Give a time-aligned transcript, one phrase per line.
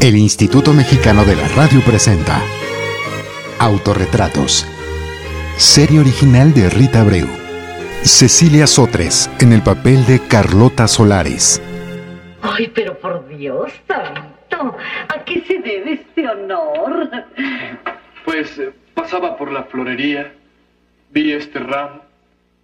[0.00, 2.40] El Instituto Mexicano de la Radio presenta
[3.58, 4.64] Autorretratos.
[5.56, 7.26] Serie original de Rita Abreu.
[8.04, 11.60] Cecilia Sotres en el papel de Carlota Solares.
[12.42, 14.76] Ay, pero por Dios santo,
[15.08, 17.10] ¿a qué se debe este honor?
[18.24, 20.32] Pues eh, pasaba por la florería,
[21.10, 22.02] vi este ramo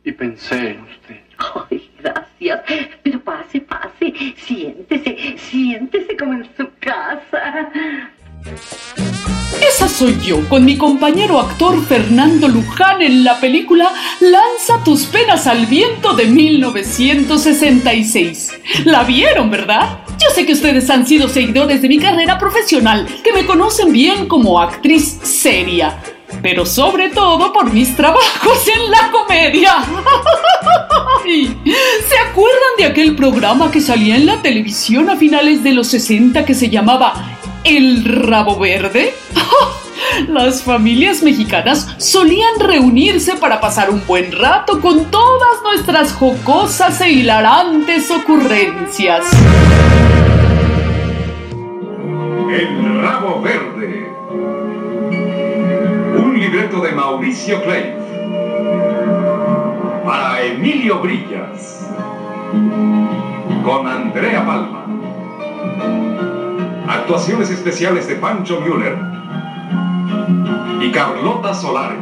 [0.05, 1.21] y pensé en usted.
[1.69, 2.61] Ay, gracias.
[3.03, 4.15] Pero pase, pase.
[4.37, 6.74] Siéntese, siéntese como en su.
[9.67, 15.47] Esa soy yo, con mi compañero actor Fernando Luján en la película Lanza tus penas
[15.47, 18.53] al viento de 1966.
[18.85, 20.01] ¿La vieron, verdad?
[20.23, 24.27] Yo sé que ustedes han sido seguidores de mi carrera profesional, que me conocen bien
[24.27, 25.97] como actriz seria,
[26.45, 29.77] pero sobre todo por mis trabajos en la comedia.
[31.25, 36.45] ¿Se acuerdan de aquel programa que salía en la televisión a finales de los 60
[36.45, 39.15] que se llamaba El Rabo Verde?
[40.29, 47.11] Las familias mexicanas solían reunirse para pasar un buen rato con todas nuestras jocosas e
[47.11, 49.25] hilarantes ocurrencias.
[57.15, 57.95] Mauricio Clay.
[60.05, 61.89] Para Emilio Brillas.
[63.65, 64.85] Con Andrea Palma.
[66.89, 68.99] Actuaciones especiales de Pancho Müller
[70.83, 72.01] y Carlota Solares.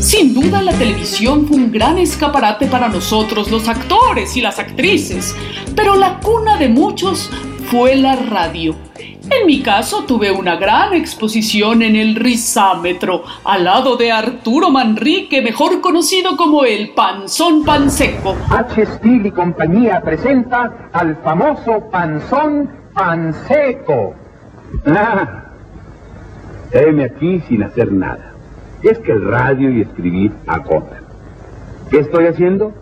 [0.00, 5.36] Sin duda la televisión fue un gran escaparate para nosotros, los actores y las actrices,
[5.76, 7.30] pero la cuna de muchos
[7.70, 8.74] fue la radio.
[9.30, 15.42] En mi caso tuve una gran exposición en el risámetro, al lado de Arturo Manrique,
[15.42, 18.36] mejor conocido como el Panzón Panseco.
[18.48, 18.86] H.
[18.86, 24.14] Steel y compañía presenta al famoso Panzón Panseco.
[24.86, 25.44] Ah,
[26.72, 28.32] heme aquí sin hacer nada.
[28.82, 31.04] Es que el radio y escribir agotan.
[31.90, 32.72] ¿Qué estoy haciendo?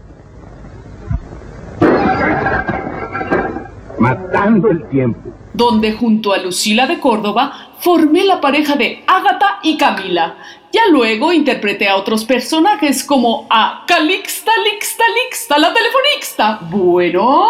[3.99, 5.33] Matando el tiempo.
[5.57, 10.37] Donde junto a Lucila de Córdoba formé la pareja de Ágata y Camila.
[10.73, 16.61] Ya luego interpreté a otros personajes como a Calixta, Lixta, Lixta, la telefonixta.
[16.71, 17.47] Bueno.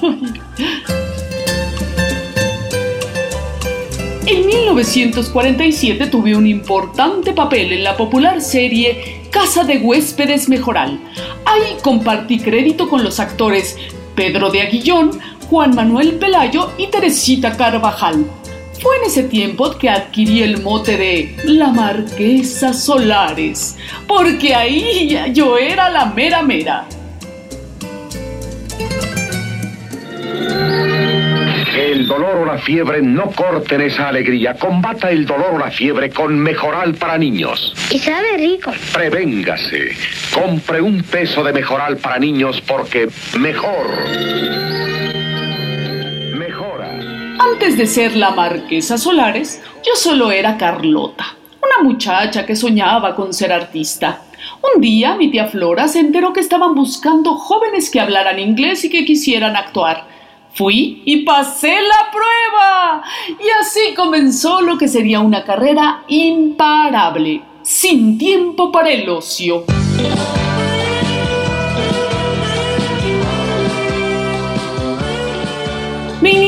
[4.24, 11.00] En 1947 tuve un importante papel en la popular serie Casa de Huéspedes Mejoral.
[11.44, 13.76] Ahí compartí crédito con los actores
[14.14, 15.18] Pedro de Aguillón,
[15.52, 18.24] Juan Manuel Pelayo y Teresita Carvajal.
[18.80, 23.76] Fue en ese tiempo que adquirí el mote de la Marquesa Solares,
[24.08, 26.86] porque ahí yo era la mera mera.
[31.76, 34.54] El dolor o la fiebre no corten esa alegría.
[34.54, 37.74] Combata el dolor o la fiebre con Mejoral para niños.
[37.90, 38.72] Y sabe rico.
[38.94, 39.90] Prevéngase.
[40.32, 45.01] Compre un peso de Mejoral para niños porque mejor.
[47.52, 53.34] Antes de ser la Marquesa Solares, yo solo era Carlota, una muchacha que soñaba con
[53.34, 54.22] ser artista.
[54.74, 58.90] Un día mi tía Flora se enteró que estaban buscando jóvenes que hablaran inglés y
[58.90, 60.08] que quisieran actuar.
[60.54, 63.02] Fui y pasé la prueba.
[63.28, 69.64] Y así comenzó lo que sería una carrera imparable, sin tiempo para el ocio.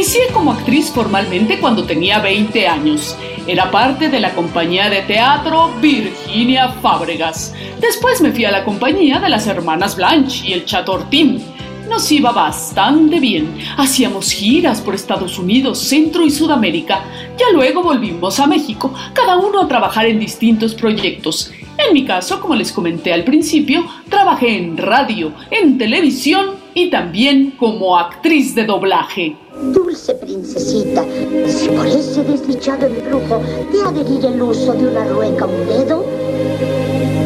[0.04, 3.16] Inicié como actriz formalmente cuando tenía 20 años.
[3.46, 7.54] Era parte de la compañía de teatro Virginia Fábregas.
[7.80, 11.42] Después me fui a la compañía de las hermanas Blanche y el Chatortín.
[11.88, 13.56] Nos iba bastante bien.
[13.78, 17.02] Hacíamos giras por Estados Unidos, Centro y Sudamérica.
[17.38, 21.50] Ya luego volvimos a México, cada uno a trabajar en distintos proyectos.
[21.78, 27.52] En mi caso, como les comenté al principio, trabajé en radio, en televisión y también
[27.52, 29.36] como actriz de doblaje.
[29.72, 31.04] Dulce princesita,
[31.46, 33.40] si por ese desdichado embrujo
[33.70, 36.04] te ha de herir el uso de una rueca un dedo,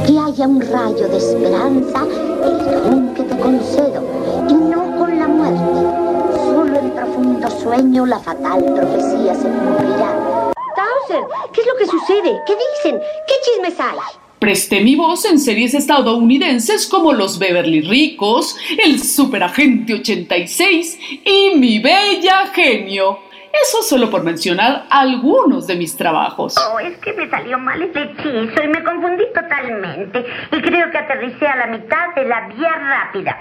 [0.06, 2.06] que haya un rayo de esperanza,
[2.44, 4.02] el don que te concedo,
[4.48, 6.38] y no con la muerte.
[6.44, 10.52] Solo en profundo sueño la fatal profecía se cumplirá.
[10.76, 12.40] Towser, ¿qué es lo que sucede?
[12.46, 13.00] ¿Qué dicen?
[13.26, 14.27] ¿Qué chismes hay?
[14.38, 21.80] Presté mi voz en series estadounidenses como Los Beverly Ricos, El Superagente 86 y Mi
[21.80, 23.18] Bella Genio.
[23.64, 26.54] Eso solo por mencionar algunos de mis trabajos.
[26.56, 30.24] Oh, es que me salió mal ese hechizo y me confundí totalmente.
[30.52, 33.36] Y creo que aterricé a la mitad de la vía rápida.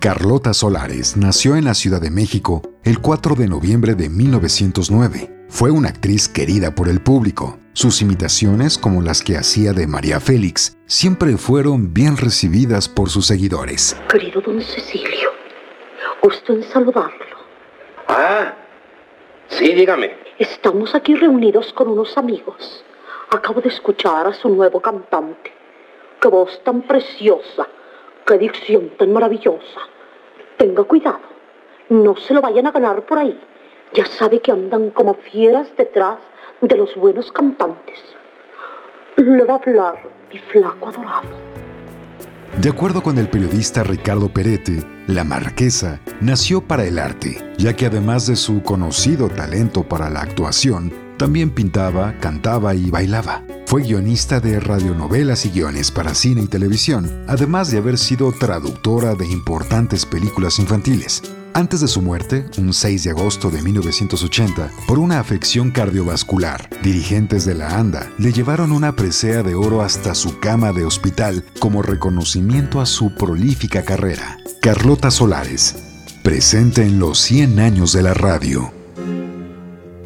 [0.00, 5.46] Carlota Solares nació en la Ciudad de México el 4 de noviembre de 1909.
[5.48, 7.58] Fue una actriz querida por el público.
[7.80, 13.28] Sus imitaciones, como las que hacía de María Félix, siempre fueron bien recibidas por sus
[13.28, 13.96] seguidores.
[14.10, 15.30] Querido don Cecilio,
[16.20, 17.36] gusto en saludarlo.
[18.08, 18.52] Ah,
[19.46, 20.10] sí, dígame.
[20.40, 22.84] Estamos aquí reunidos con unos amigos.
[23.30, 25.52] Acabo de escuchar a su nuevo cantante.
[26.20, 27.68] Qué voz tan preciosa,
[28.26, 29.82] qué dicción tan maravillosa.
[30.56, 31.20] Tenga cuidado,
[31.90, 33.40] no se lo vayan a ganar por ahí.
[33.92, 36.18] Ya sabe que andan como fieras detrás
[36.60, 37.98] de los buenos cantantes.
[39.16, 41.28] Le va a hablar mi flaco adorado.
[42.60, 47.86] De acuerdo con el periodista Ricardo Perete, la marquesa nació para el arte, ya que
[47.86, 53.44] además de su conocido talento para la actuación, también pintaba, cantaba y bailaba.
[53.66, 59.14] Fue guionista de radionovelas y guiones para cine y televisión, además de haber sido traductora
[59.14, 61.22] de importantes películas infantiles.
[61.58, 67.44] Antes de su muerte, un 6 de agosto de 1980, por una afección cardiovascular, dirigentes
[67.46, 71.82] de la ANDA le llevaron una presea de oro hasta su cama de hospital como
[71.82, 74.38] reconocimiento a su prolífica carrera.
[74.62, 75.74] Carlota Solares,
[76.22, 78.72] presente en los 100 años de la radio.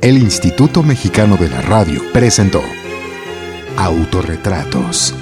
[0.00, 2.62] El Instituto Mexicano de la Radio presentó
[3.76, 5.14] Autorretratos.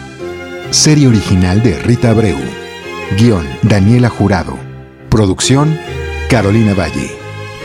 [0.70, 2.38] Serie original de Rita Abreu.
[3.18, 4.56] Guión Daniela Jurado.
[5.08, 5.76] Producción
[6.30, 7.10] Carolina Valle.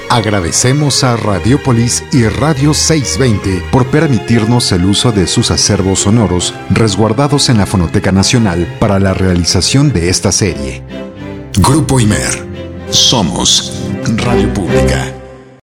[0.10, 7.50] Agradecemos a Radiopolis y Radio 620 por permitirnos el uso de sus acervos sonoros resguardados
[7.50, 10.84] en la Fonoteca Nacional para la realización de esta serie.
[11.60, 12.44] Grupo Imer.
[12.90, 13.84] Somos
[14.18, 15.15] Radio Pública.